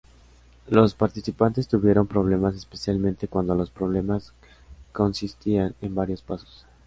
[0.67, 4.33] Los participantes tuvieron problemas especialmente cuando los problemas
[4.93, 6.65] consistían en varios pasos.